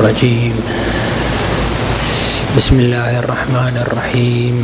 الرجيم. 0.00 0.56
بسم 2.56 2.80
الله 2.80 3.18
الرحمن 3.18 3.76
الرحيم. 3.86 4.56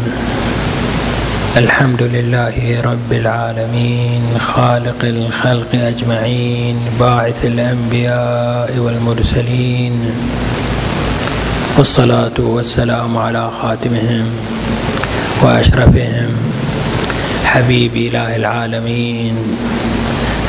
الحمد 1.56 2.02
لله 2.02 2.80
رب 2.80 3.10
العالمين 3.12 4.22
خالق 4.40 5.00
الخلق 5.04 5.70
أجمعين 5.74 6.76
باعث 7.00 7.44
الأنبياء 7.44 8.70
والمرسلين. 8.78 9.94
والصلاة 11.78 12.36
والسلام 12.38 13.18
على 13.18 13.50
خاتمهم 13.62 14.26
وأشرفهم 15.42 16.30
حبيب 17.44 17.92
إله 17.96 18.36
العالمين. 18.36 19.36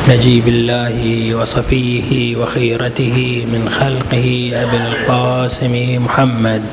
نجيب 0.07 0.47
الله 0.47 1.35
وصفيه 1.35 2.35
وخيرته 2.35 3.45
من 3.51 3.69
خلقه 3.69 4.27
أبي 4.63 4.77
القاسم 4.77 5.73
محمد. 6.05 6.63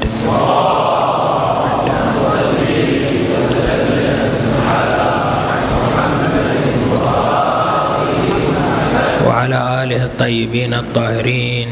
وعلى 9.26 9.58
آله 9.82 10.04
الطيبين 10.04 10.74
الطاهرين 10.74 11.68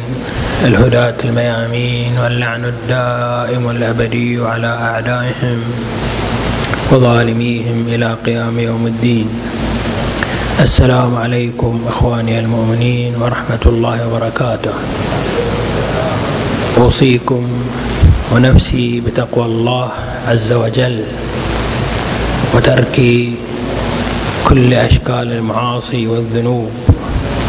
الهداة 0.64 1.14
الميامين 1.24 2.18
واللعن 2.18 2.64
الدائم 2.64 3.70
الأبدي 3.70 4.40
على 4.44 4.66
أعدائهم 4.66 5.60
وظالميهم 6.92 7.86
إلى 7.88 8.16
قيام 8.26 8.58
يوم 8.58 8.86
الدين. 8.86 9.28
السلام 10.62 11.16
عليكم 11.16 11.80
إخواني 11.88 12.38
المؤمنين 12.38 13.18
ورحمة 13.18 13.64
الله 13.66 13.98
وبركاته. 14.06 14.70
أوصيكم 16.78 17.42
ونفسي 18.32 19.00
بتقوى 19.00 19.44
الله 19.44 19.88
عز 20.28 20.52
وجل 20.52 21.02
وترك 22.54 22.96
كل 24.48 24.74
أشكال 24.74 25.32
المعاصي 25.32 26.06
والذنوب 26.06 26.70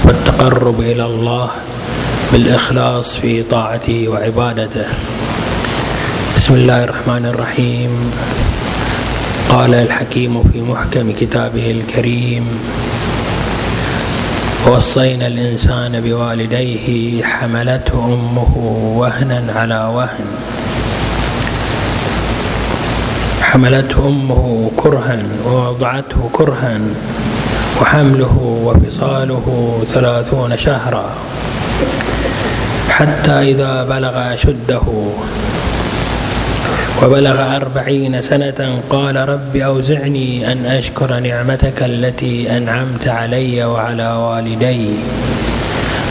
والتقرب 0.05 0.81
إلى 0.81 1.05
الله 1.05 1.49
بالإخلاص 2.31 3.15
في 3.15 3.43
طاعته 3.43 4.07
وعبادته. 4.09 4.89
بسم 6.37 6.53
الله 6.53 6.83
الرحمن 6.83 7.25
الرحيم. 7.25 7.93
قال 9.53 9.73
الحكيم 9.73 10.33
في 10.49 10.61
محكم 10.61 11.13
كتابه 11.13 11.71
الكريم 11.71 12.45
ووصينا 14.67 15.27
الإنسان 15.27 16.01
بوالديه 16.01 17.23
حملته 17.23 18.05
أمه 18.05 18.57
وهنا 18.97 19.53
على 19.55 19.91
وهن. 19.95 20.27
حملته 23.41 24.07
أمه 24.07 24.71
كرها 24.77 25.23
ووضعته 25.47 26.29
كرها 26.33 26.79
وحمله 27.81 28.37
وفصاله 28.65 29.77
ثلاثون 29.87 30.57
شهرا. 30.57 31.05
حتى 32.89 33.31
إذا 33.31 33.83
بلغ 33.83 34.33
أشده 34.33 34.81
وبلغ 37.03 37.55
أربعين 37.55 38.21
سنة 38.21 38.79
قال 38.89 39.15
رب 39.29 39.55
أوزعني 39.55 40.51
أن 40.51 40.65
أشكر 40.65 41.19
نعمتك 41.19 41.83
التي 41.83 42.57
أنعمت 42.57 43.07
علي 43.07 43.63
وعلى 43.65 44.13
والدي 44.13 44.85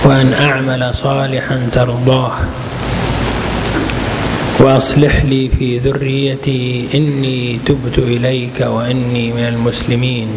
وأن 0.04 0.32
أعمل 0.32 0.94
صالحا 0.94 1.68
ترضاه 1.72 2.32
وأصلح 4.60 5.24
لي 5.24 5.48
في 5.58 5.78
ذريتي 5.78 6.88
إني 6.94 7.58
تبت 7.66 7.98
إليك 7.98 8.60
وإني 8.60 9.32
من 9.32 9.44
المسلمين 9.48 10.28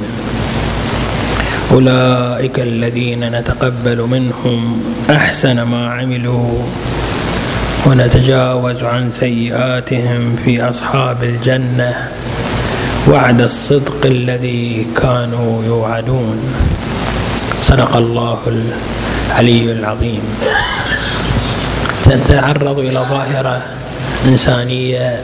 أولئك 1.71 2.59
الذين 2.59 3.39
نتقبل 3.39 4.01
منهم 4.01 4.83
أحسن 5.09 5.61
ما 5.61 5.89
عملوا 5.89 6.63
ونتجاوز 7.85 8.83
عن 8.83 9.11
سيئاتهم 9.11 10.35
في 10.45 10.69
أصحاب 10.69 11.23
الجنة 11.23 12.09
وعد 13.07 13.41
الصدق 13.41 14.05
الذي 14.05 14.87
كانوا 15.01 15.65
يوعدون. 15.65 16.37
صدق 17.61 17.97
الله 17.97 18.39
العلي 18.47 19.71
العظيم. 19.71 20.21
سنتعرض 22.05 22.79
إلى 22.79 22.99
ظاهرة 23.09 23.61
إنسانية 24.25 25.19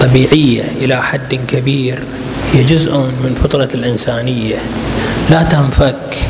طبيعية 0.00 0.64
إلى 0.80 1.02
حد 1.02 1.40
كبير. 1.48 1.98
هي 2.52 2.64
جزء 2.64 2.96
من 2.96 3.36
فطرة 3.42 3.68
الإنسانية. 3.74 4.56
لا 5.30 5.42
تنفك 5.42 6.24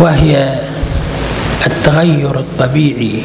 وهي 0.00 0.60
التغير 1.66 2.38
الطبيعي. 2.38 3.22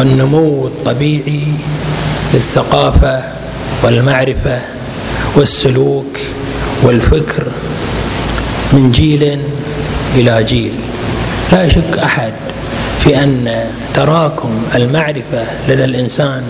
والنمو 0.00 0.66
الطبيعي 0.66 1.42
للثقافة 2.34 3.22
والمعرفة 3.82 4.58
والسلوك 5.36 6.18
والفكر 6.82 7.42
من 8.72 8.92
جيل 8.92 9.38
إلى 10.14 10.44
جيل. 10.44 10.72
لا 11.52 11.64
يشك 11.64 11.98
أحد 11.98 12.32
في 13.00 13.22
أن 13.22 13.64
تراكم 13.94 14.62
المعرفة 14.74 15.44
لدى 15.68 15.84
الإنسان 15.84 16.42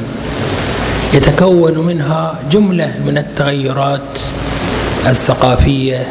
يتكون 1.15 1.79
منها 1.79 2.35
جملة 2.53 2.95
من 3.07 3.19
التغيرات 3.19 4.19
الثقافية 5.07 6.07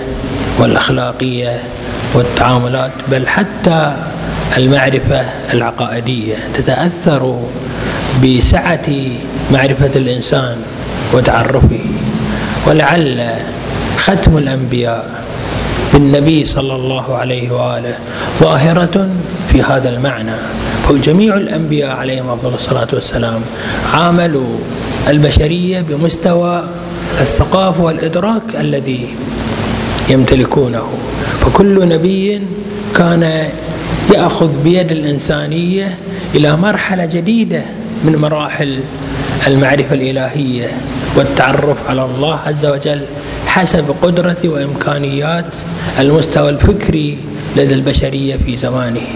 والأخلاقية 0.60 1.60
والتعاملات 2.14 2.92
بل 3.12 3.28
حتى 3.28 3.96
المعرفة 4.58 5.26
العقائدية 5.54 6.36
تتأثر 6.54 7.40
بسعة 8.24 8.90
معرفة 9.52 9.92
الإنسان 9.96 10.58
وتعرفه. 11.14 11.80
ولعل 12.68 13.34
ختم 13.98 14.38
الأنبياء 14.38 15.24
بالنبي 15.94 16.46
صلى 16.46 16.76
الله 16.76 17.16
عليه 17.16 17.52
وآله 17.52 17.96
ظاهرة 18.40 19.10
في 19.52 19.62
هذا 19.62 19.90
المعنى. 19.90 20.36
فجميع 20.90 21.38
الأنبياء 21.38 21.90
عليهم 21.96 22.30
أفضل 22.30 22.54
الصلاة 22.54 22.88
والسلام 22.94 23.42
عاملوا 23.94 24.58
البشرية 25.08 25.82
بمستوى 25.82 26.64
الثقافة 27.22 27.84
والإدراك 27.84 28.42
الذي 28.60 29.08
يمتلكونه. 30.10 30.88
فكل 31.42 31.88
نبي 31.90 32.42
كان 32.96 33.50
يأخذ 34.14 34.64
بيد 34.64 34.92
الإنسانية 34.92 35.98
إلى 36.36 36.58
مرحلة 36.58 37.06
جديدة 37.06 37.62
من 38.04 38.16
مراحل 38.16 38.80
المعرفة 39.48 39.96
الإلهية 39.96 40.68
والتعرف 41.16 41.78
على 41.90 42.06
الله 42.06 42.40
عز 42.46 42.66
وجل 42.66 43.02
حسب 43.48 43.96
قدرة 44.02 44.38
وإمكانيات 44.46 45.46
المستوى 46.00 46.50
الفكري 46.50 47.18
لدى 47.58 47.74
البشرية 47.74 48.38
في 48.46 48.58
زمانه. 48.58 49.08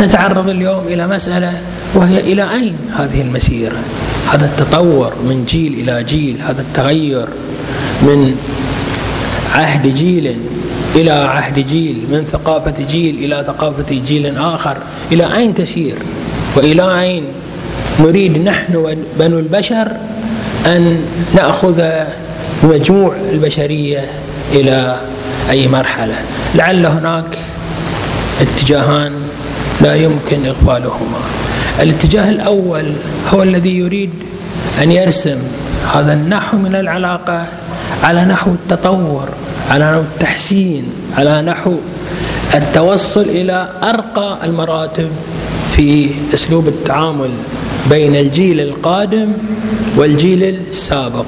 نتعرض 0.00 0.48
اليوم 0.48 0.86
إلى 0.86 1.06
مسألة 1.06 1.52
وهي 1.94 2.20
إلى 2.20 2.52
أين 2.52 2.76
هذه 2.98 3.20
المسيرة؟ 3.20 3.78
هذا 4.32 4.46
التطور 4.46 5.12
من 5.24 5.44
جيل 5.48 5.72
إلى 5.72 6.04
جيل، 6.04 6.36
هذا 6.42 6.60
التغير 6.60 7.26
من 8.02 8.36
عهد 9.54 9.94
جيل 9.94 10.36
إلى 10.96 11.10
عهد 11.10 11.66
جيل 11.66 11.96
من 12.10 12.24
ثقافة 12.24 12.74
جيل 12.90 13.14
إلى 13.24 13.44
ثقافة 13.46 14.00
جيل 14.06 14.38
آخر. 14.38 14.76
إلى 15.12 15.36
أين 15.36 15.54
تسير؟ 15.54 15.94
وإلى 16.56 17.00
أين 17.00 17.24
نريد 18.00 18.38
نحن 18.38 18.96
بنو 19.18 19.38
البشر 19.38 19.88
أن 20.66 21.04
نأخذ 21.34 21.82
مجموع 22.62 23.16
البشرية 23.32 24.04
إلى 24.52 24.96
أي 25.50 25.68
مرحلة؟ 25.68 26.14
لعل 26.54 26.86
هناك 26.86 27.38
اتجاهان 28.40 29.12
لا 29.80 29.94
يمكن 29.94 30.46
إغفالهما 30.46 31.20
الاتجاه 31.80 32.28
الأول 32.28 32.92
هو 33.34 33.42
الذي 33.42 33.78
يريد 33.78 34.10
أن 34.82 34.92
يرسم 34.92 35.38
هذا 35.94 36.12
النحو 36.12 36.56
من 36.56 36.74
العلاقة 36.74 37.44
على 38.02 38.24
نحو 38.24 38.50
التطور. 38.50 39.28
على 39.70 39.84
نحو 39.84 40.00
التحسين 40.00 40.84
على 41.16 41.42
نحو 41.42 41.74
التوصل 42.54 43.22
إلى 43.22 43.68
أرقى 43.82 44.38
المراتب 44.44 45.08
في 45.76 46.10
أسلوب 46.34 46.68
التعامل 46.68 47.30
بين 47.90 48.16
الجيل 48.16 48.60
القادم 48.60 49.32
والجيل 49.96 50.42
السابق. 50.70 51.26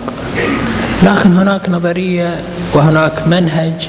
لكن 1.02 1.32
هناك 1.32 1.68
نظرية 1.68 2.40
وهناك 2.74 3.26
منهج 3.26 3.88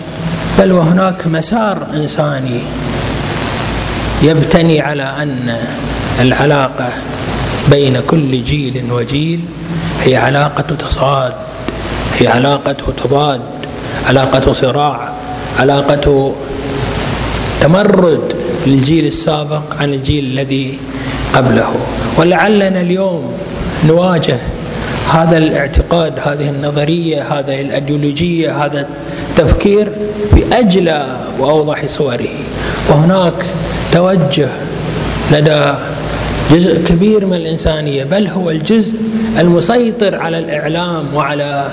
بل 0.59 0.71
وهناك 0.71 1.27
مسار 1.27 1.87
إنساني 1.93 2.59
يبتني 4.23 4.81
على 4.81 5.03
أن 5.03 5.57
العلاقة 6.19 6.89
بين 7.69 7.99
كل 8.07 8.43
جيل 8.43 8.83
وجيل 8.91 9.39
هي 10.03 10.17
علاقة 10.17 10.75
تصاد 10.79 11.33
هي 12.19 12.27
علاقة 12.27 12.75
تضاد. 13.03 13.41
علاقة 14.07 14.53
صراع 14.53 15.13
علاقة 15.59 16.35
تمرد 17.61 18.33
للجيل 18.67 19.05
السابق 19.05 19.61
عن 19.79 19.93
الجيل 19.93 20.23
الذي 20.23 20.77
قبله. 21.35 21.75
ولعلنا 22.17 22.81
اليوم 22.81 23.33
نواجه 23.87 24.37
هذا 25.13 25.37
الاعتقاد 25.37 26.13
هذه 26.19 26.49
النظرية 26.49 27.39
هذه 27.39 27.61
الأيديولوجية 27.61 28.65
هذا 28.65 28.87
التفكير 29.29 29.91
باجلى 30.33 31.17
وأوضح 31.39 31.85
صوره. 31.85 32.37
وهناك 32.89 33.45
توجه 33.91 34.49
لدى 35.31 35.73
جزء 36.51 36.83
كبير 36.83 37.25
من 37.25 37.33
الإنسانية 37.33 38.03
بل 38.03 38.27
هو 38.27 38.49
الجزء 38.49 38.97
المسيطر 39.39 40.15
على 40.15 40.39
الإعلام 40.39 41.05
وعلى 41.15 41.71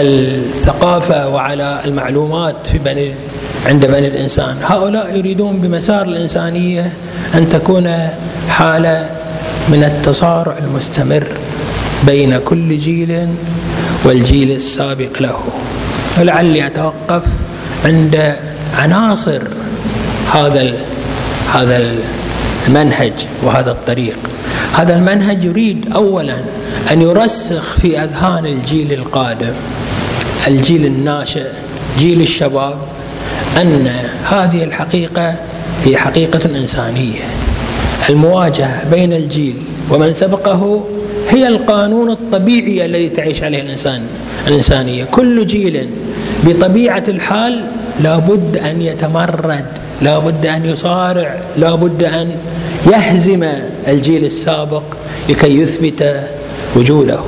الثقافة 0.00 1.28
وعلى 1.28 1.80
المعلومات 1.84 2.54
في 2.72 2.78
بني 2.78 3.14
عند 3.66 3.86
بني 3.86 4.08
الإنسان، 4.08 4.56
هؤلاء 4.62 5.16
يريدون 5.16 5.56
بمسار 5.60 6.02
الإنسانية 6.02 6.92
أن 7.34 7.48
تكون 7.48 8.08
حالة 8.48 9.10
من 9.68 9.84
التصارع 9.84 10.58
المستمر 10.58 11.26
بين 12.06 12.38
كل 12.38 12.78
جيل 12.78 13.28
والجيل 14.04 14.50
السابق 14.50 15.22
له. 15.22 15.38
ولعلي 16.20 16.66
أتوقف 16.66 17.22
عند 17.84 18.36
عناصر 18.78 19.42
هذا 20.34 20.72
هذا 21.54 21.94
المنهج 22.68 23.12
وهذا 23.42 23.70
الطريق. 23.70 24.16
هذا 24.72 24.96
المنهج 24.96 25.44
يريد 25.44 25.92
اولا 25.94 26.36
أن 26.92 27.02
يرسخ 27.02 27.78
في 27.78 27.98
أذهان 27.98 28.46
الجيل 28.46 28.92
القادم 28.92 29.52
الجيل 30.48 30.86
الناشئ 30.86 31.46
جيل 31.98 32.20
الشباب 32.20 32.74
أن 33.60 33.92
هذه 34.24 34.64
الحقيقة 34.64 35.34
هي 35.84 35.96
حقيقة 35.96 36.58
إنسانية. 36.58 37.20
المواجهة 38.10 38.90
بين 38.90 39.12
الجيل 39.12 39.54
ومن 39.90 40.14
سبقه 40.14 40.84
هي 41.30 41.48
القانون 41.48 42.10
الطبيعي 42.10 42.84
الذي 42.84 43.08
تعيش 43.08 43.42
عليه 43.42 43.62
الانسان 43.62 44.02
الإنسانية. 44.48 45.04
كل 45.04 45.46
جيل 45.46 45.88
بطبيعة 46.44 47.04
الحال 47.08 47.64
لابد 48.02 48.56
أن 48.56 48.82
يتمرد 48.82 49.64
لابد 50.02 50.46
أن 50.46 50.66
يصارع 50.66 51.34
لابد 51.56 52.02
أن 52.04 52.30
يهزم 52.86 53.48
الجيل 53.88 54.24
السابق 54.24 54.82
لكي 55.28 55.60
يثبت 55.60 56.20
وجوده. 56.76 57.20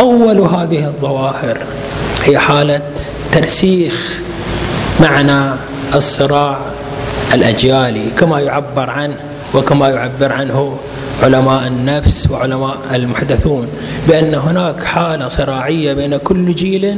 أول 0.00 0.40
هذه 0.40 0.86
الظواهر 0.86 1.58
هي 2.24 2.38
حالة 2.38 2.80
ترسيخ 3.32 4.18
معنى 5.00 5.54
الصراع 5.94 6.58
الأجيالي 7.34 8.04
كما 8.18 8.40
يعبر 8.40 8.90
عنه 8.90 9.16
وكما 9.54 9.88
يعبر 9.88 10.32
عنه 10.32 10.76
علماء 11.22 11.66
النفس 11.66 12.28
وعلماء 12.30 12.76
المحدثون 12.94 13.68
بأن 14.08 14.34
هناك 14.34 14.84
حالة 14.84 15.28
صراعية 15.28 15.92
بين 15.92 16.16
كل 16.16 16.54
جيل 16.54 16.96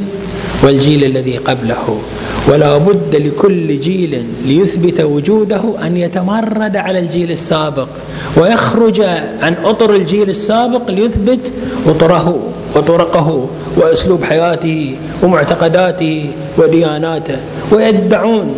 والجيل 0.62 1.04
الذي 1.04 1.36
قبله. 1.36 1.98
ولا 2.48 2.78
بد 2.78 3.16
لكل 3.16 3.80
جيل 3.80 4.24
ليثبت 4.46 5.00
وجوده 5.00 5.62
أن 5.86 5.96
يتمرد 5.96 6.76
على 6.76 6.98
الجيل 6.98 7.30
السابق 7.30 7.88
ويخرج 8.36 9.00
عن 9.42 9.54
أطر 9.64 9.94
الجيل 9.94 10.30
السابق 10.30 10.90
ليثبت 10.90 11.52
أطره 11.86 12.38
وطرقه 12.74 13.48
وأسلوب 13.76 14.24
حياته 14.24 14.96
ومعتقداته 15.22 16.30
ودياناته. 16.58 17.36
ويدعون 17.72 18.54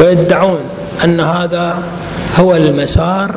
ويدعون 0.00 0.58
أن 1.04 1.20
هذا 1.20 1.82
هو 2.38 2.56
المسار 2.56 3.34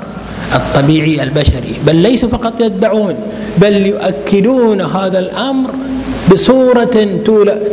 الطبيعي 0.55 1.23
البشري. 1.23 1.73
بل 1.87 1.95
ليسوا 1.95 2.29
فقط 2.29 2.61
يدعون 2.61 3.15
بل 3.57 3.85
يؤكدون 3.85 4.81
هذا 4.81 5.19
الأمر 5.19 5.69
بصورة 6.31 7.07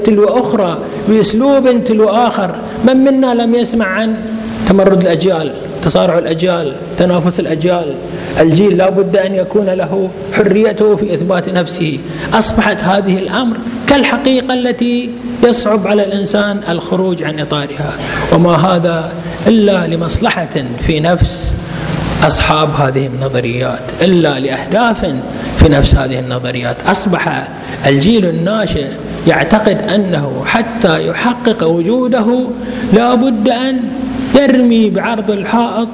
تلو 0.04 0.24
أخرى 0.24 0.78
بأسلوب 1.08 1.84
تلو 1.84 2.08
آخر. 2.08 2.54
من 2.84 2.96
منا 2.96 3.34
لم 3.34 3.54
يسمع 3.54 3.86
عن 3.86 4.14
تمرد 4.68 5.00
الأجيال 5.00 5.52
تصارع 5.84 6.18
الأجيال 6.18 6.72
تنافس 6.98 7.40
الأجيال؟ 7.40 7.94
الجيل 8.40 8.76
لا 8.76 8.90
بد 8.90 9.16
أن 9.16 9.34
يكون 9.34 9.66
له 9.66 10.10
حريته 10.32 10.96
في 10.96 11.14
إثبات 11.14 11.48
نفسه. 11.48 11.98
أصبحت 12.34 12.76
هذه 12.80 13.18
الأمر 13.18 13.56
كالحقيقة 13.88 14.54
التي 14.54 15.10
يصعب 15.42 15.86
على 15.86 16.04
الإنسان 16.04 16.60
الخروج 16.68 17.22
عن 17.22 17.40
إطارها. 17.40 17.92
وما 18.32 18.56
هذا 18.56 19.12
إلا 19.46 19.86
لمصلحة 19.86 20.54
في 20.86 21.00
نفس 21.00 21.54
أصحاب 22.24 22.68
هذه 22.74 23.06
النظريات 23.06 23.82
إلا 24.02 24.38
لأهداف 24.40 25.00
في 25.58 25.68
نفس 25.68 25.94
هذه 25.94 26.18
النظريات. 26.18 26.76
أصبح 26.86 27.48
الجيل 27.86 28.26
الناشئ 28.26 28.86
يعتقد 29.26 29.78
أنه 29.94 30.42
حتى 30.46 31.08
يحقق 31.08 31.66
وجوده 31.66 32.26
لا 32.92 33.14
بد 33.14 33.48
أن 33.48 33.80
يرمي 34.34 34.90
بعرض 34.90 35.30
الحائط 35.30 35.88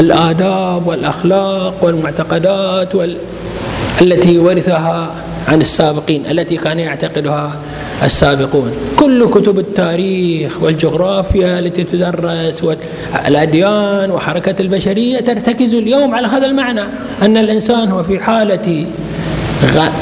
الآداب 0.00 0.86
والأخلاق 0.86 1.74
والمعتقدات 1.82 2.94
وال... 2.94 3.16
التي 4.02 4.38
ورثها 4.38 5.14
عن 5.48 5.60
السابقين 5.60 6.22
التي 6.30 6.56
كان 6.56 6.80
يعتقدها 6.80 7.52
السابقون. 8.02 8.70
كل 8.96 9.30
كتب 9.30 9.58
التاريخ 9.58 10.62
والجغرافيا 10.62 11.58
التي 11.58 11.84
تدرس 11.84 12.64
والأديان 12.64 14.10
وحركة 14.10 14.62
البشرية 14.62 15.20
ترتكز 15.20 15.74
اليوم 15.74 16.14
على 16.14 16.26
هذا 16.26 16.46
المعنى 16.46 16.82
أن 17.22 17.36
الإنسان 17.36 17.88
هو 17.88 18.02
في 18.02 18.20
حالة 18.20 18.86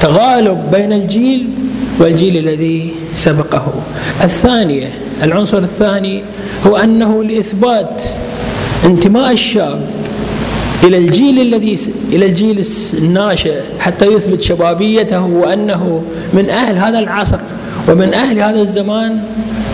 تغالب 0.00 0.58
بين 0.72 0.92
الجيل 0.92 1.46
والجيل 1.98 2.48
الذي 2.48 2.94
سبقه. 3.16 3.72
الثانية 4.24 4.88
العنصر 5.22 5.58
الثاني 5.58 6.22
هو 6.66 6.76
أنه 6.76 7.24
لإثبات 7.24 8.02
انتماء 8.84 9.32
الشاب 9.32 9.80
إلى 10.84 10.98
الجيل 10.98 11.40
الذي 11.40 11.78
إلى 12.12 12.26
الجيل 12.26 12.66
الناشئ 12.94 13.60
حتى 13.78 14.06
يثبت 14.06 14.42
شبابيته 14.42 15.24
وأنه 15.26 16.02
من 16.32 16.50
أهل 16.50 16.78
هذا 16.78 16.98
العصر 16.98 17.38
ومن 17.88 18.14
أهل 18.14 18.40
هذا 18.40 18.60
الزمان 18.60 19.20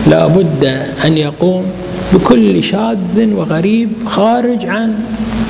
لا 0.07 0.27
بد 0.27 0.85
أن 1.05 1.17
يقوم 1.17 1.65
بكل 2.13 2.63
شاذ 2.63 3.33
وغريب 3.33 3.89
خارج 4.05 4.65
عن 4.65 4.93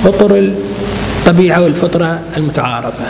اطر 0.06 0.52
الطبيعة 1.20 1.64
والفطرة 1.64 2.20
المتعارفة. 2.38 3.06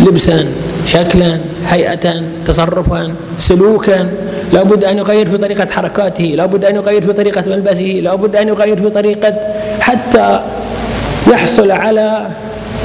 لبسا 0.00 0.46
شكلا 0.86 1.38
هيئة 1.68 2.22
تصرفا 2.46 3.12
سلوكا. 3.38 4.08
لا 4.52 4.62
بد 4.62 4.84
أن 4.84 4.98
يغير 4.98 5.28
في 5.28 5.38
طريقة 5.38 5.66
حركاته 5.70 6.24
لا 6.24 6.46
بد 6.46 6.64
أن 6.64 6.74
يغير 6.74 7.02
في 7.02 7.12
طريقة 7.12 7.44
ملبسه 7.46 8.00
لا 8.02 8.14
بد 8.14 8.36
أن 8.36 8.48
يغير 8.48 8.80
في 8.80 8.90
طريقة 8.90 9.34
حتى 9.80 10.40
يحصل 11.30 11.70
على 11.70 12.26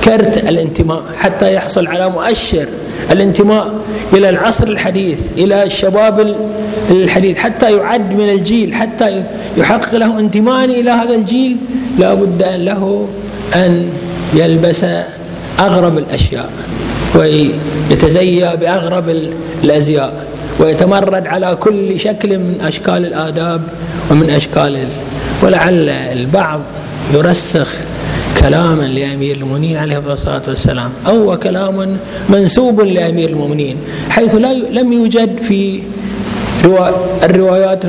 كرت 0.04 0.38
الانتماء 0.38 1.04
حتى 1.20 1.54
يحصل 1.54 1.88
على 1.88 2.10
مؤشر 2.10 2.66
الانتماء 3.12 3.74
إلى 4.14 4.30
العصر 4.30 4.68
الحديث 4.68 5.20
إلى 5.38 5.64
الشباب 5.64 6.36
الحديث. 6.92 7.38
حتى 7.38 7.78
يعد 7.78 8.14
من 8.14 8.30
الجيل 8.30 8.74
حتى 8.74 9.24
يحقق 9.58 9.96
له 9.96 10.20
انتماء 10.20 10.66
إلى 10.66 10.90
هذا 10.90 11.16
الجيل 11.16 11.58
لا 12.00 12.14
بد 12.14 12.44
له 12.44 13.08
أن 13.56 13.90
يلبس 14.34 14.86
أغرب 15.60 15.98
الأشياء. 15.98 16.50
ويتزيأ 17.16 18.56
بأغرب 18.56 19.10
الأزياء 19.64 20.26
ويتمرد 20.60 21.28
على 21.28 21.58
كل 21.60 22.00
شكل 22.00 22.38
من 22.38 22.62
أشكال 22.64 23.06
الآداب 23.06 23.62
ومن 24.12 24.30
أشكال 24.30 24.78
ولعل 25.44 25.90
البعض 25.90 26.60
يرسخ 27.14 27.68
كلاما 28.42 28.84
لأمير 28.84 29.36
المؤمنين 29.36 29.78
عليه 29.78 30.02
الصلاة 30.08 30.42
والسلام. 30.48 30.90
أو 31.08 31.38
كلام 31.38 31.98
منسوب 32.30 32.82
لأمير 32.82 33.30
المؤمنين 33.30 33.78
حيث 34.10 34.36
لا 34.36 34.54
لم 34.54 34.94
يوجد 34.94 35.38
في 35.48 35.80
الروايات 37.24 37.86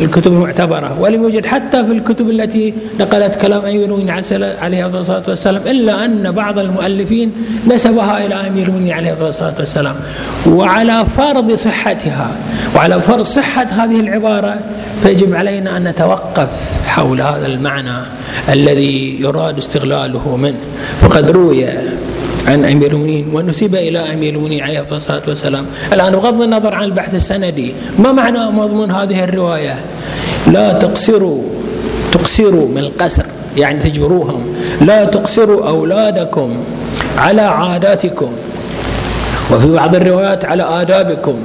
الكتب 0.00 0.32
المعتبرة 0.32 1.00
ولم 1.00 1.22
يوجد 1.22 1.46
حتى 1.46 1.84
في 1.84 1.92
الكتب 1.92 2.30
التي 2.30 2.74
نقلت 3.00 3.34
كلام 3.34 3.64
أمير 3.64 3.84
المؤمنين 3.84 4.10
عليه 4.62 4.86
الصلاة 4.86 5.22
والسلام 5.28 5.62
إلا 5.66 6.04
أن 6.04 6.30
بعض 6.30 6.58
المؤلفين 6.58 7.32
نسبها 7.66 8.26
إلى 8.26 8.34
أمير 8.34 8.66
المؤمنين 8.66 8.92
عليه 8.92 9.28
الصلاة 9.28 9.54
والسلام. 9.58 9.96
وعلى 10.46 11.06
فرض 11.06 11.54
صحتها 11.54 12.30
وعلى 12.76 13.00
فرض 13.02 13.22
صحة 13.22 13.62
هذه 13.62 14.00
العبارة 14.00 14.58
فيجب 15.02 15.34
علينا 15.34 15.76
أن 15.76 15.84
نتوقف 15.84 16.48
حول 16.86 17.20
هذا 17.20 17.46
المعنى 17.46 17.98
الذي 18.48 19.20
يراد 19.20 19.58
استغلاله 19.58 20.36
منه. 20.36 20.58
فقد 21.00 21.30
روي 21.30 21.66
عن 22.46 22.64
أمير 22.64 22.90
المؤمنين 22.92 23.26
ونسب 23.32 23.74
إلى 23.74 23.98
أمير 23.98 24.34
المؤمنين 24.34 24.62
عليه 24.62 24.84
الصلاة 24.92 25.22
والسلام. 25.28 25.66
الآن 25.92 26.12
بغض 26.12 26.42
النظر 26.42 26.74
عن 26.74 26.84
البحث 26.84 27.14
السندي 27.14 27.72
ما 27.98 28.12
معنى 28.12 28.38
مضمون 28.38 28.90
هذه 28.90 29.24
الرواية؟ 29.24 29.76
لا 30.46 30.72
تقصروا 30.72 31.42
تقصروا 32.12 32.68
من 32.68 32.78
القسر 32.78 33.26
يعني 33.56 33.78
تجبروهم. 33.78 34.42
لا 34.80 35.04
تقصروا 35.04 35.68
أولادكم 35.68 36.56
على 37.18 37.42
عاداتكم. 37.42 38.30
وفي 39.52 39.72
بعض 39.72 39.94
الروايات 39.94 40.44
على 40.44 40.62
آدابكم. 40.62 41.36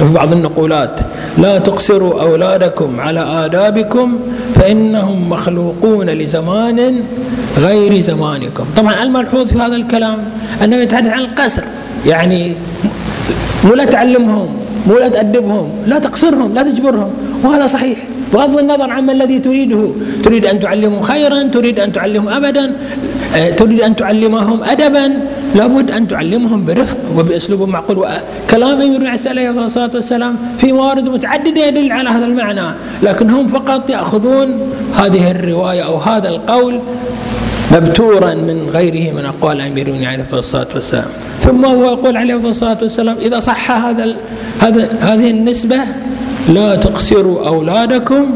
وفي 0.00 0.12
بعض 0.12 0.32
النقولات 0.32 1.00
لا 1.38 1.58
تقصروا 1.58 2.22
أولادكم 2.22 3.00
على 3.00 3.20
آدابكم 3.20 4.18
فإنهم 4.54 5.30
مخلوقون 5.30 6.10
لزمان 6.10 7.00
غير 7.58 8.00
زمانكم. 8.00 8.64
طبعا 8.76 9.02
الملحوظ 9.02 9.48
في 9.48 9.58
هذا 9.58 9.76
الكلام 9.76 10.18
أنه 10.64 10.76
يتحدث 10.76 11.12
عن 11.12 11.20
القصر. 11.20 11.62
يعني 12.06 12.52
مو 13.64 13.74
لا 13.74 13.84
تعلمهم 13.84 14.48
مو 14.86 14.94
لا 14.98 15.08
تأدبهم 15.08 15.68
لا 15.86 15.98
تقصرهم 15.98 16.54
لا 16.54 16.62
تجبرهم. 16.62 17.10
وهذا 17.42 17.66
صحيح. 17.66 17.98
بغض 18.32 18.58
النظر 18.58 18.90
عما 18.90 19.12
الذي 19.12 19.38
تريده. 19.38 19.90
تريد 20.24 20.44
أن 20.46 20.60
تعلمهم 20.60 21.00
خيرا 21.00 21.42
تريد 21.42 21.80
أن 21.80 21.92
تعلمهم 21.92 22.28
أبدا 22.28 22.72
آه، 23.36 23.50
تريد 23.50 23.80
أن 23.80 23.96
تعلمهم 23.96 24.62
أدبا. 24.62 25.12
لابد 25.54 25.90
أن 25.90 26.08
تعلمهم 26.08 26.64
برفق 26.64 26.96
وبأسلوب 27.18 27.68
معقول. 27.68 28.06
كلام 28.50 28.80
أمير 28.80 29.08
عليه 29.26 29.50
الصلاة 29.50 29.90
والسلام 29.94 30.36
في 30.58 30.72
موارد 30.72 31.08
متعددة 31.08 31.66
يدل 31.66 31.92
على 31.92 32.08
هذا 32.08 32.24
المعنى 32.24 32.74
لكن 33.02 33.30
هم 33.30 33.46
فقط 33.46 33.90
يأخذون 33.90 34.72
هذه 34.96 35.30
الرواية 35.30 35.82
أو 35.82 35.96
هذا 35.96 36.28
القول 36.28 36.80
مبتورا 37.72 38.34
من 38.34 38.70
غيره 38.72 39.14
من 39.14 39.24
أقوال 39.24 39.60
أمير 39.60 39.86
المؤمنين 39.86 40.08
عليه 40.08 40.24
الصلاة 40.32 40.66
والسلام. 40.74 41.04
ثم 41.40 41.64
هو 41.64 41.84
يقول 41.84 42.16
عليه 42.16 42.34
الصلاة 42.34 42.78
والسلام 42.82 43.16
إذا 43.20 43.40
صح 43.40 43.70
هذا 43.70 44.16
هذا 44.60 44.88
هذه 45.00 45.30
النسبة 45.30 45.76
لا 46.48 46.76
تقصروا 46.76 47.46
أولادكم 47.48 48.26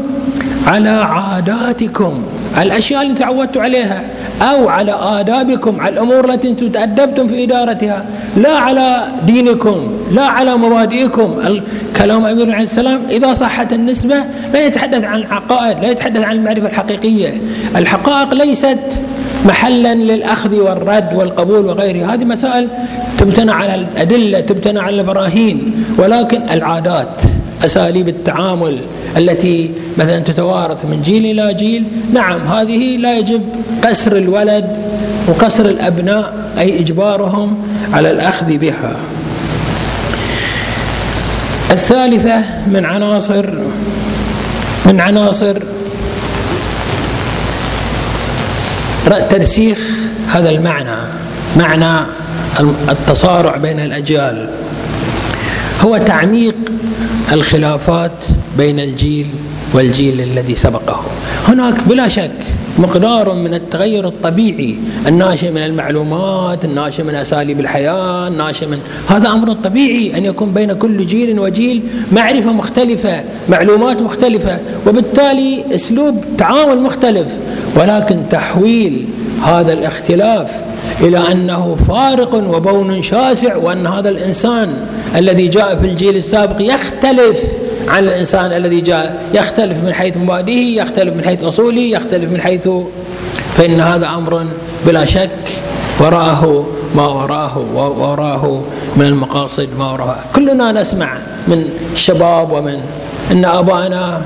على 0.67 0.89
عاداتكم 0.89 2.23
الأشياء 2.61 3.01
اللي 3.01 3.13
تعودتوا 3.13 3.61
عليها 3.61 4.03
أو 4.41 4.69
على 4.69 4.91
آدابكم 4.91 5.81
على 5.81 5.93
الأمور 5.93 6.33
التي 6.33 6.53
تأدبتم 6.53 7.27
في 7.27 7.43
إدارتها 7.43 8.05
لا 8.37 8.57
على 8.57 9.07
دينكم 9.25 9.97
لا 10.11 10.23
على 10.23 10.57
مبادئكم 10.57 11.35
كلام 11.97 12.25
أمير 12.25 12.51
عليه 12.51 12.63
السلام 12.63 13.01
إذا 13.09 13.33
صحت 13.33 13.73
النسبة 13.73 14.15
لا 14.53 14.65
يتحدث 14.65 15.03
عن 15.03 15.19
العقائد 15.19 15.77
لا 15.81 15.91
يتحدث 15.91 16.23
عن 16.23 16.35
المعرفة 16.35 16.67
الحقيقية. 16.67 17.41
الحقائق 17.75 18.33
ليست 18.33 18.79
محلا 19.45 19.95
للأخذ 19.95 20.59
والرد 20.59 21.09
والقبول 21.13 21.65
وغيره 21.65 22.13
هذه 22.13 22.23
مسائل 22.23 22.67
تبتنى 23.17 23.51
على 23.51 23.75
الأدلة 23.75 24.39
تبتنى 24.39 24.79
على 24.79 25.01
البراهين 25.01 25.85
ولكن 25.97 26.41
العادات 26.51 27.21
أساليب 27.65 28.07
التعامل 28.07 28.77
التي 29.17 29.71
مثلا 29.97 30.19
تتوارث 30.19 30.85
من 30.85 31.01
جيل 31.01 31.39
إلى 31.39 31.53
جيل. 31.53 31.83
نعم 32.13 32.47
هذه 32.47 32.97
لا 32.97 33.17
يجب 33.17 33.41
قسر 33.83 34.17
الولد 34.17 34.77
وقسر 35.27 35.65
الأبناء 35.65 36.33
أي 36.57 36.79
إجبارهم 36.79 37.57
على 37.93 38.11
الأخذ 38.11 38.57
بها. 38.57 38.95
الثالثة 41.71 42.43
من 42.67 42.85
عناصر 42.85 43.45
من 44.85 44.99
عناصر 44.99 45.57
ترسيخ 49.29 49.77
هذا 50.27 50.49
المعنى 50.49 50.97
معنى 51.57 52.05
التصارع 52.89 53.57
بين 53.57 53.79
الأجيال. 53.79 54.49
هو 55.81 55.97
تعميق 55.97 56.55
الخلافات 57.31 58.11
بين 58.57 58.79
الجيل 58.79 59.27
والجيل 59.73 60.21
الذي 60.21 60.55
سبقه. 60.55 61.01
هناك 61.47 61.73
بلا 61.87 62.07
شك 62.07 62.31
مقدار 62.79 63.33
من 63.33 63.53
التغير 63.53 64.07
الطبيعي 64.07 64.75
الناشئ 65.07 65.51
من 65.51 65.57
المعلومات 65.57 66.65
الناشئ 66.65 67.03
من 67.03 67.15
أساليب 67.15 67.59
الحياة 67.59 68.27
الناشئ 68.27 68.65
من 68.65 68.79
هذا 69.09 69.29
أمر 69.29 69.53
طبيعي 69.53 70.17
أن 70.17 70.25
يكون 70.25 70.51
بين 70.51 70.73
كل 70.73 71.07
جيل 71.07 71.39
وجيل 71.39 71.81
معرفة 72.11 72.51
مختلفة 72.51 73.23
معلومات 73.49 74.01
مختلفة 74.01 74.59
وبالتالي 74.87 75.75
أسلوب 75.75 76.25
تعامل 76.37 76.81
مختلف. 76.81 77.27
ولكن 77.75 78.15
تحويل 78.29 79.05
هذا 79.43 79.73
الاختلاف 79.73 80.61
إلى 81.01 81.31
أنه 81.31 81.75
فارق 81.87 82.35
وبون 82.35 83.01
شاسع 83.01 83.55
وأن 83.55 83.87
هذا 83.87 84.09
الإنسان 84.09 84.73
الذي 85.15 85.47
جاء 85.47 85.75
في 85.75 85.85
الجيل 85.87 86.15
السابق 86.15 86.55
يختلف 86.59 87.41
عن 87.87 88.03
الإنسان 88.03 88.53
الذي 88.53 88.81
جاء 88.81 89.23
يختلف 89.33 89.77
من 89.83 89.93
حيث 89.93 90.17
مبادئه 90.17 90.81
يختلف 90.81 91.15
من 91.15 91.23
حيث 91.25 91.43
أصوله 91.43 91.81
يختلف 91.81 92.31
من 92.31 92.41
حيث 92.41 92.69
فإن 93.57 93.79
هذا 93.79 94.07
أمر 94.07 94.45
بلا 94.85 95.05
شك 95.05 95.29
وراءه 95.99 96.65
ما 96.95 97.07
وراه 97.07 97.57
وراءه 97.75 98.63
من 98.95 99.05
المقاصد 99.05 99.69
ما 99.79 99.91
وراه 99.91 100.17
كلنا 100.35 100.71
نسمع 100.71 101.17
من 101.47 101.69
الشباب 101.93 102.51
ومن 102.51 102.81
إن 103.31 103.45
ابائنا 103.45 104.21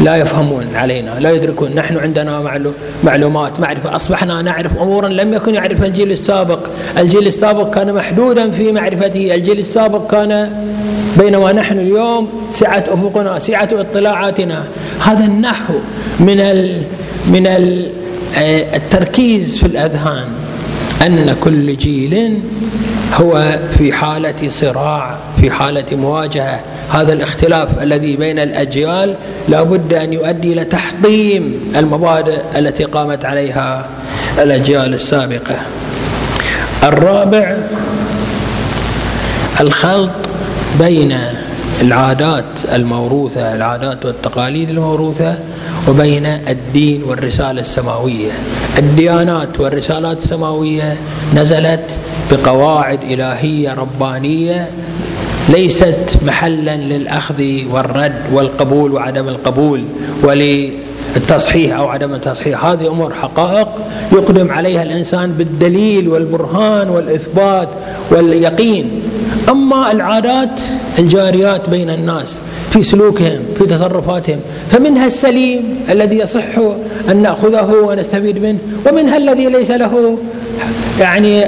لا 0.00 0.16
يفهمون 0.16 0.66
علينا 0.74 1.10
لا 1.20 1.30
يدركون. 1.30 1.70
نحن 1.74 1.96
عندنا 1.96 2.60
معلومات 3.04 3.60
معرفة. 3.60 3.96
أصبحنا 3.96 4.42
نعرف 4.42 4.78
أمورا 4.78 5.08
لم 5.08 5.34
يكن 5.34 5.54
يعرفها 5.54 5.86
الجيل 5.86 6.12
السابق. 6.12 6.58
الجيل 6.98 7.26
السابق 7.26 7.74
كان 7.74 7.92
محدودا 7.92 8.50
في 8.50 8.72
معرفته. 8.72 9.34
الجيل 9.34 9.58
السابق 9.58 10.10
كان 10.10 10.50
بينما 11.18 11.52
نحن 11.52 11.78
اليوم 11.78 12.28
سعة 12.50 12.84
أفقنا 12.88 13.38
سعة 13.38 13.68
اطلاعاتنا. 13.72 14.64
هذا 15.00 15.24
النحو 15.24 15.74
من 16.20 16.40
ال 16.40 16.82
من 17.26 17.46
آه، 17.46 18.76
التركيز 18.76 19.58
في 19.58 19.66
الأذهان. 19.66 20.24
أن 21.06 21.36
كل 21.40 21.76
جيل 21.76 22.38
هو 23.14 23.58
في 23.78 23.92
حالة 23.92 24.48
صراع 24.48 25.16
في 25.40 25.50
حالة 25.50 25.84
مواجهة. 25.96 26.60
هذا 26.92 27.12
الاختلاف 27.12 27.82
الذي 27.82 28.16
بين 28.16 28.38
الأجيال 28.38 29.14
لا 29.48 29.62
بد 29.62 29.94
أن 29.94 30.12
يؤدي 30.12 30.52
إلى 30.52 30.64
تحطيم 30.64 31.72
المبادئ 31.76 32.38
التي 32.56 32.84
قامت 32.84 33.24
عليها 33.24 33.86
الأجيال 34.38 34.94
السابقة. 34.94 35.56
الرابع 36.84 37.56
الخلط 39.60 40.10
بين 40.78 41.18
العادات 41.82 42.44
الموروثة 42.74 43.54
العادات 43.54 44.06
والتقاليد 44.06 44.70
الموروثة 44.70 45.38
وبين 45.88 46.26
الدين 46.26 47.02
والرسالة 47.04 47.60
السماوية. 47.60 48.30
الديانات 48.78 49.60
والرسالات 49.60 50.18
السماوية 50.18 50.96
نزلت 51.34 51.84
بقواعد 52.30 52.98
إلهية 53.02 53.74
ربانية 53.74 54.68
ليست 55.48 56.16
محلا 56.26 56.76
للأخذ 56.76 57.42
والرد 57.72 58.22
والقبول 58.32 58.92
وعدم 58.92 59.28
القبول 59.28 59.84
وللتصحيح 60.22 61.78
أو 61.78 61.88
عدم 61.88 62.14
التصحيح. 62.14 62.64
هذه 62.64 62.88
أمور 62.88 63.14
حقائق 63.14 63.68
يقدم 64.12 64.50
عليها 64.50 64.82
الإنسان 64.82 65.32
بالدليل 65.32 66.08
والبرهان 66.08 66.88
والإثبات 66.88 67.68
واليقين. 68.10 69.02
أما 69.48 69.92
العادات 69.92 70.60
الجاريات 70.98 71.68
بين 71.68 71.90
الناس 71.90 72.38
في 72.70 72.82
سلوكهم 72.82 73.38
في 73.58 73.66
تصرفاتهم. 73.66 74.38
فمنها 74.70 75.06
السليم 75.06 75.78
الذي 75.90 76.18
يصح 76.18 76.58
أن 77.10 77.22
نأخذه 77.22 77.74
ونستفيد 77.84 78.42
منه 78.42 78.58
ومنها 78.86 79.16
الذي 79.16 79.46
ليس 79.46 79.70
له 79.70 80.18
يعني 81.00 81.44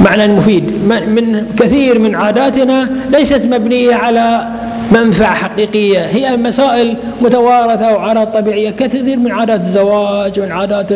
معنى 0.00 0.28
مفيد. 0.28 0.64
من 0.88 1.46
كثير 1.58 1.98
من 1.98 2.14
عاداتنا 2.14 2.88
ليست 3.12 3.46
مبنية 3.46 3.94
على 3.94 4.46
منفعة 4.92 5.34
حقيقية 5.34 5.98
هي 5.98 6.36
مسائل 6.36 6.96
متوارثة 7.22 7.92
وعادات 7.92 8.34
طبيعية. 8.34 8.70
كثير 8.70 9.18
من 9.18 9.32
عادات 9.32 9.60
الزواج 9.60 10.40
من 10.40 10.52
عادات 10.52 10.86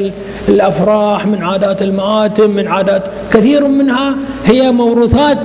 الأفراح 0.48 1.26
من 1.26 1.42
عادات 1.42 1.82
المآتم 1.82 2.50
من 2.50 2.68
عادات 2.68 3.02
كثير 3.32 3.68
منها 3.68 4.14
هي 4.46 4.70
موروثات 4.70 5.38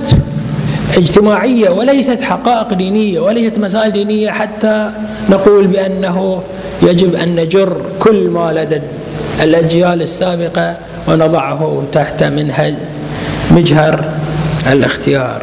اجتماعية 0.94 1.70
وليست 1.70 2.22
حقائق 2.22 2.74
دينية 2.74 3.20
وليست 3.20 3.58
مسائل 3.58 3.92
دينية 3.92 4.30
حتى 4.30 4.90
نقول 5.30 5.66
بأنه 5.66 6.42
يجب 6.82 7.14
أن 7.14 7.36
نجر 7.36 7.76
كل 8.00 8.28
ما 8.28 8.52
لدى 8.52 8.80
الأجيال 9.42 10.02
السابقة 10.02 10.76
ونضعه 11.08 11.82
تحت 11.92 12.22
منهج 12.22 12.74
مجهر 13.50 14.04
الاختيار. 14.72 15.42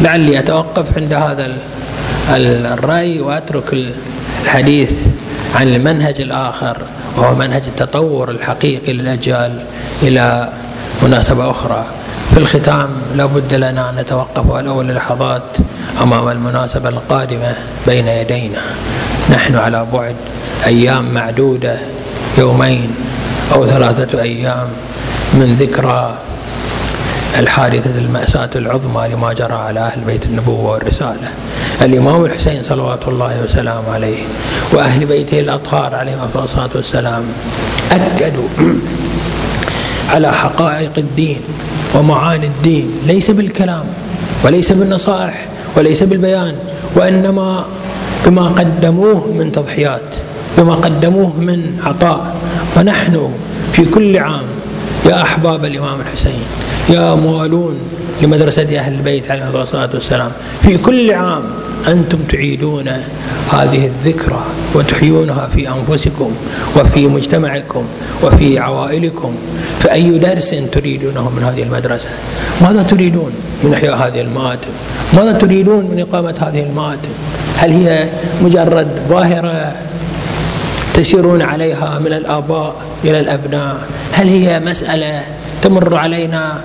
لعلي 0.00 0.38
أتوقف 0.38 0.86
عند 0.96 1.12
هذا 1.12 1.52
الرأي 2.74 3.20
وأترك 3.20 3.86
الحديث 4.44 4.92
عن 5.54 5.68
المنهج 5.68 6.20
الآخر 6.20 6.76
وهو 7.16 7.34
منهج 7.34 7.62
التطور 7.66 8.30
الحقيقي 8.30 8.92
للأجيال 8.92 9.52
إلى 10.02 10.48
مناسبة 11.02 11.50
أخرى. 11.50 11.84
في 12.30 12.36
الختام 12.36 12.88
لابد 13.16 13.54
لنا 13.54 13.90
أن 13.90 13.96
نتوقف 13.96 14.46
ولو 14.46 14.82
للحظات 14.82 15.42
أمام 16.02 16.28
المناسبة 16.28 16.88
القادمة 16.88 17.54
بين 17.86 18.08
يدينا. 18.08 18.60
نحن 19.30 19.56
على 19.56 19.86
بعد 19.92 20.14
أيام 20.66 21.14
معدودة 21.14 21.76
يومين 22.38 22.94
أو 23.52 23.66
ثلاثة 23.66 24.22
أيام 24.22 24.68
من 25.34 25.56
ذكرى 25.60 26.14
الحادثة 27.38 27.98
المأساة 27.98 28.50
العظمى 28.56 29.08
لما 29.08 29.32
جرى 29.32 29.54
على 29.54 29.80
أهل 29.80 30.00
بيت 30.06 30.24
النبوة 30.24 30.70
والرسالة. 30.70 31.28
الإمام 31.82 32.24
الحسين 32.24 32.62
صلوات 32.62 33.08
الله 33.08 33.42
وسلامه 33.44 33.92
عليه 33.94 34.22
وأهل 34.72 35.06
بيته 35.06 35.40
الأطهار 35.40 35.94
عليهم 35.94 36.18
الصلاة 36.44 36.70
والسلام 36.74 37.22
أكدوا 37.92 38.48
على 40.10 40.32
حقائق 40.32 40.92
الدين 40.98 41.40
ومعاني 41.94 42.46
الدين. 42.46 42.90
ليس 43.06 43.30
بالكلام 43.30 43.84
وليس 44.44 44.72
بالنصائح 44.72 45.46
وليس 45.76 46.02
بالبيان 46.02 46.54
وإنما 46.94 47.64
بما 48.26 48.48
قدموه 48.48 49.26
من 49.38 49.52
تضحيات 49.52 50.02
بما 50.58 50.74
قدموه 50.74 51.32
من 51.40 51.80
عطاء. 51.84 52.36
ونحن 52.76 53.30
في 53.72 53.84
كل 53.84 54.18
عام 54.18 54.42
يا 55.06 55.22
أحباب 55.22 55.64
الإمام 55.64 56.00
الحسين 56.00 56.42
يا 56.88 57.14
موالون 57.14 57.74
لمدرسة 58.22 58.78
أهل 58.78 58.92
البيت 58.92 59.30
عليه 59.30 59.62
الصلاة 59.62 59.90
والسلام 59.94 60.30
في 60.62 60.78
كل 60.78 61.12
عام 61.12 61.42
أنتم 61.88 62.18
تعيدون 62.28 62.88
هذه 63.52 63.86
الذكرى 63.86 64.44
وتحيونها 64.74 65.48
في 65.54 65.68
أنفسكم 65.68 66.30
وفي 66.76 67.06
مجتمعكم 67.06 67.84
وفي 68.22 68.58
عوائلكم 68.58 69.34
فأي 69.80 70.18
درس 70.18 70.54
تريدونه 70.72 71.30
من 71.30 71.42
هذه 71.42 71.62
المدرسة؟ 71.62 72.08
ماذا 72.62 72.82
تريدون 72.82 73.32
من 73.64 73.74
إحياء 73.74 73.94
هذه 73.96 74.20
المآتم؟ 74.20 74.70
ماذا 75.12 75.32
تريدون 75.32 75.84
من 75.84 76.00
إقامة 76.00 76.34
هذه 76.40 76.62
المآتم؟ 76.62 77.08
هل 77.56 77.70
هي 77.70 78.08
مجرد 78.42 78.88
ظاهرة 79.08 79.72
تسيرون 80.94 81.42
عليها 81.42 81.98
من 81.98 82.12
الآباء 82.12 82.74
إلى 83.04 83.20
الأبناء؟ 83.20 83.76
هل 84.12 84.28
هي 84.28 84.60
مسألة 84.60 85.22
تمر 85.62 85.94
علينا 85.96 86.60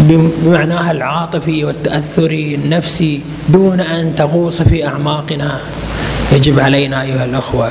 بمعناها 0.00 0.90
العاطفي 0.90 1.64
والتأثري 1.64 2.54
النفسي 2.54 3.20
دون 3.48 3.80
أن 3.80 4.14
تغوص 4.16 4.62
في 4.62 4.86
أعماقنا. 4.86 5.58
يجب 6.32 6.60
علينا 6.60 7.02
أيها 7.02 7.24
الأخوة 7.24 7.68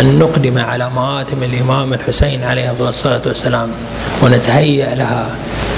أن 0.00 0.18
نقدم 0.18 0.58
على 0.58 0.90
مآتم 0.96 1.42
الإمام 1.42 1.92
الحسين 1.92 2.44
عليه 2.44 2.72
الصلاة 2.80 3.20
والسلام 3.26 3.68
ونتهيأ 4.22 4.94
لها 4.94 5.26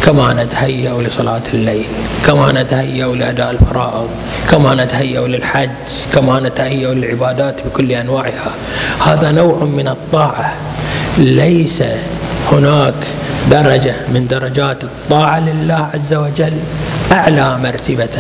كما 0.05 0.45
نتهيأ 0.45 1.03
لصلاة 1.03 1.43
الليل 1.55 1.85
كما 2.27 2.53
نتهيأ 2.53 3.07
لأداء 3.07 3.51
الفرائض 3.51 4.09
كما 4.51 4.75
نتهيأ 4.75 5.21
للحج 5.21 5.71
كما 6.15 6.41
نتهيأ 6.41 6.95
للعبادات 6.95 7.57
بكل 7.67 7.93
أنواعها. 7.93 8.53
هذا 9.07 9.31
نوع 9.31 9.65
من 9.65 9.89
الطاعة. 9.89 10.55
ليس 11.19 11.83
هناك 12.53 12.95
درجة 13.51 13.95
من 14.15 14.27
درجات 14.31 14.85
الطاعة 14.85 15.41
لله 15.41 15.89
عز 15.95 16.15
وجل 16.15 16.53
أعلى 17.13 17.59
مرتبة 17.59 18.17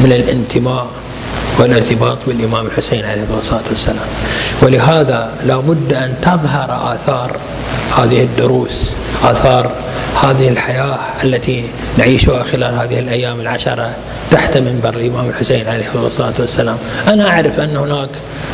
من 0.00 0.12
الانتماء. 0.12 0.86
والارتباط 1.58 2.18
بالإمام 2.26 2.66
الحسين 2.66 3.04
عليه 3.04 3.24
الصلاة 3.40 3.62
والسلام. 3.70 4.06
ولهذا 4.62 5.30
لا 5.46 5.56
بد 5.56 5.92
أن 5.92 6.14
تظهر 6.22 6.94
آثار 6.94 7.36
هذه 7.98 8.22
الدروس 8.22 8.90
آثار 9.24 9.70
هذه 10.22 10.48
الحياة 10.48 10.98
التي 11.24 11.64
نعيشها 11.98 12.42
خلال 12.42 12.74
هذه 12.74 12.98
الأيام 12.98 13.40
العشرة 13.40 13.90
تحت 14.30 14.58
منبر 14.58 14.94
الإمام 14.94 15.28
الحسين 15.28 15.68
عليه 15.68 15.84
الصلاة 15.94 16.32
والسلام. 16.38 16.76
أنا 17.08 17.28
أعرف 17.28 17.60
أن 17.60 17.76
هناك 17.76 18.08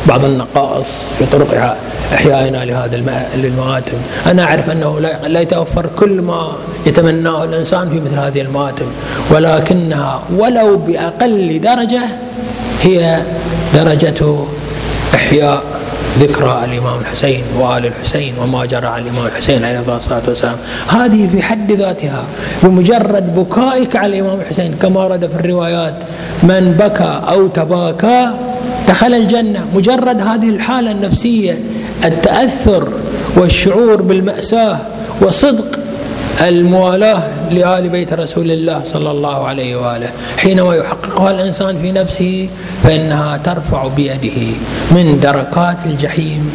بعض 0.07 0.25
النقائص 0.25 0.87
في 1.19 1.25
طرق 1.25 1.77
إحيائنا 2.13 2.65
لهذا 2.65 2.95
المآتم 3.35 3.97
أنا 4.25 4.43
أعرف 4.43 4.69
أنه 4.69 4.99
لا 5.27 5.41
يتوفر 5.41 5.85
كل 5.99 6.21
ما 6.21 6.51
يتمناه 6.85 7.43
الإنسان 7.43 7.89
في 7.89 7.99
مثل 7.99 8.15
هذه 8.19 8.41
المآتم 8.41 8.85
ولكنها 9.29 10.21
ولو 10.37 10.77
بأقل 10.77 11.61
درجة 11.61 12.01
هي 12.83 13.21
درجة 13.73 14.45
إحياء 15.15 15.63
ذكرى 16.19 16.65
الإمام 16.65 16.99
الحسين 16.99 17.43
وآل 17.59 17.85
الحسين 17.85 18.33
وما 18.41 18.65
جرى 18.65 18.87
على 18.87 19.03
الإمام 19.03 19.25
الحسين 19.25 19.65
عليه 19.65 19.79
الصلاة 19.79 20.21
والسلام. 20.27 20.55
هذه 20.87 21.27
في 21.31 21.41
حد 21.41 21.71
ذاتها 21.71 22.23
بمجرد 22.63 23.35
بكائك 23.35 23.95
على 23.95 24.19
الإمام 24.19 24.39
الحسين 24.41 24.75
كما 24.81 25.03
ورد 25.03 25.27
في 25.27 25.45
الروايات 25.45 25.93
من 26.43 26.75
بكى 26.79 27.21
أو 27.27 27.47
تباكى 27.47 28.31
دخل 28.87 29.13
الجنة. 29.13 29.65
مجرد 29.75 30.21
هذه 30.21 30.49
الحالة 30.49 30.91
النفسية 30.91 31.59
التأثر 32.05 32.87
والشعور 33.35 34.01
بالمأساة 34.01 34.77
وصدق 35.21 35.79
الموالاة 36.41 37.23
لآل 37.53 37.89
بيت 37.89 38.13
رسول 38.13 38.51
الله 38.51 38.81
صلى 38.85 39.11
الله 39.11 39.47
عليه 39.47 39.75
وآله. 39.75 40.09
حينما 40.37 40.75
يحققها 40.75 41.31
الإنسان 41.31 41.81
في 41.81 41.91
نفسه 41.91 42.49
فإنها 42.83 43.37
ترفع 43.37 43.87
بيده 43.87 44.39
من 44.91 45.19
دركات 45.23 45.77
الجحيم 45.85 46.51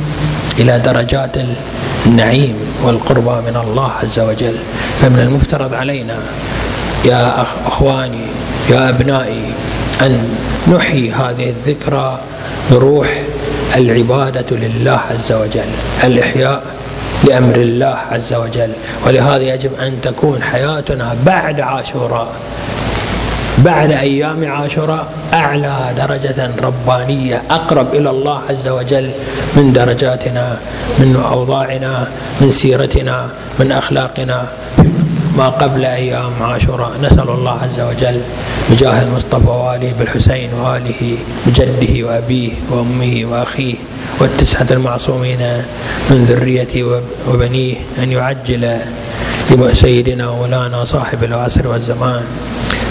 إلى 0.58 0.78
درجات 0.78 1.30
النعيم 2.06 2.56
والقربى 2.84 3.50
من 3.50 3.56
الله 3.64 3.90
عز 4.02 4.18
وجل. 4.20 4.56
فمن 5.00 5.18
المفترض 5.18 5.74
علينا 5.74 6.16
يا 7.04 7.44
أخواني 7.66 8.26
يا 8.70 8.88
أبنائي 8.88 9.44
أن 10.02 10.28
نحيي 10.72 11.12
هذه 11.12 11.50
الذكرى 11.50 12.18
بروح 12.70 13.22
العبادة 13.76 14.56
لله 14.56 15.00
عز 15.10 15.32
وجل. 15.32 15.70
الإحياء 16.04 16.62
لأمر 17.26 17.54
الله 17.54 17.96
عز 18.12 18.34
وجل. 18.34 18.70
ولهذا 19.06 19.42
يجب 19.42 19.70
أن 19.80 20.00
تكون 20.02 20.42
حياتنا 20.42 21.16
بعد 21.26 21.60
عاشوراء. 21.60 22.28
بعد 23.58 23.92
أيام 23.92 24.50
عاشوراء 24.50 25.06
أعلى 25.34 25.76
درجة 25.96 26.50
ربانية 26.62 27.42
أقرب 27.50 27.94
إلى 27.94 28.10
الله 28.10 28.40
عز 28.50 28.68
وجل 28.68 29.10
من 29.56 29.72
درجاتنا 29.72 30.58
من 30.98 31.24
أوضاعنا 31.32 32.08
من 32.40 32.50
سيرتنا 32.50 33.28
من 33.58 33.72
أخلاقنا 33.72 34.46
ما 35.36 35.48
قبل 35.48 35.84
أيام 35.84 36.32
عاشوراء. 36.40 36.92
نسأل 37.02 37.28
الله 37.28 37.58
عز 37.62 37.80
وجل 37.80 38.20
بجاه 38.70 39.02
المصطفى 39.02 39.46
وآله 39.48 39.92
بالحسين 39.98 40.50
وآله 40.54 41.16
بجده 41.46 42.06
وأبيه 42.08 42.52
وأمه 42.70 43.26
وأخيه 43.30 43.74
والتسعة 44.20 44.66
المعصومين 44.70 45.38
من 46.10 46.24
ذريته 46.24 47.00
وبنيه 47.28 47.74
أن 48.02 48.12
يعجل 48.12 48.76
لسيدنا 49.50 50.28
ومولانا 50.28 50.84
صاحب 50.84 51.24
العصر 51.24 51.68
والزمان 51.68 52.22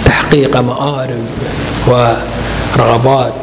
تحقيق 0.05 0.57
مآرب 0.57 1.25
ورغبات 1.87 3.33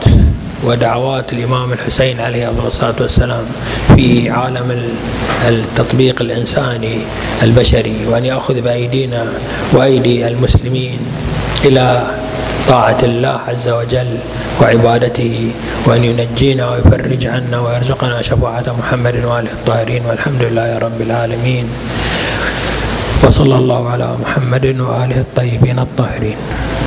ودعوات 0.63 1.33
الإمام 1.33 1.73
الحسين 1.73 2.21
عليه 2.21 2.51
الصلاة 2.67 2.95
والسلام 3.01 3.45
في 3.97 4.31
عالم 4.31 4.69
التطبيق 5.49 6.23
الإنساني 6.23 6.99
البشري 7.43 8.07
وأن 8.09 8.25
يأخذ 8.25 8.61
بأيدينا 8.61 9.27
وأيدي 9.73 10.29
المسلمين 10.29 10.99
إلى 11.65 12.07
طاعة 12.69 12.99
الله 13.03 13.39
عز 13.49 13.69
وجل 13.69 14.19
وعبادته 14.61 15.51
وأن 15.87 16.05
ينجينا 16.05 16.71
ويفرج 16.71 17.27
عنا 17.27 17.59
ويرزقنا 17.61 18.23
شفاعة 18.23 18.67
محمد 18.79 19.17
وآله 19.25 19.53
الطاهرين 19.53 20.03
والحمد 20.07 20.43
لله 20.43 20.79
رب 20.79 21.01
العالمين 21.01 21.67
وصلى 23.23 23.57
الله 23.57 23.83
على 23.91 24.09
محمد 24.23 24.67
وآله 24.81 25.19
الطيبين 25.27 25.79
الطاهرين. 25.79 26.37